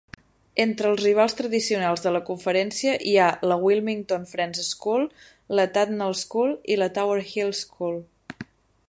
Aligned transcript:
Entre 0.61 0.87
els 0.91 1.01
rivals 1.03 1.35
tradicionals 1.41 2.05
de 2.05 2.13
la 2.15 2.21
conferència 2.29 2.95
hi 3.11 3.13
ha 3.17 3.27
la 3.51 3.57
Wilmington 3.65 4.27
Friends 4.33 4.63
School, 4.71 5.07
la 5.61 5.67
Tatnall 5.77 6.19
School 6.23 6.57
i 6.77 6.79
la 6.85 6.89
Tower 6.97 7.21
Hill 7.35 7.55
School. 7.63 8.05